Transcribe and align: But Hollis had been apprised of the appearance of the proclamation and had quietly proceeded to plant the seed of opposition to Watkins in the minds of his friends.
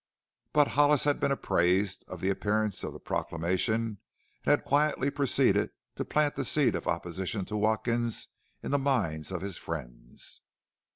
But 0.51 0.69
Hollis 0.69 1.03
had 1.03 1.19
been 1.19 1.31
apprised 1.31 2.03
of 2.07 2.21
the 2.21 2.31
appearance 2.31 2.83
of 2.83 2.91
the 2.91 2.99
proclamation 2.99 3.99
and 4.43 4.49
had 4.49 4.63
quietly 4.65 5.11
proceeded 5.11 5.69
to 5.95 6.03
plant 6.03 6.33
the 6.33 6.43
seed 6.43 6.75
of 6.75 6.87
opposition 6.87 7.45
to 7.45 7.55
Watkins 7.55 8.29
in 8.63 8.71
the 8.71 8.79
minds 8.79 9.31
of 9.31 9.41
his 9.41 9.59
friends. 9.59 10.41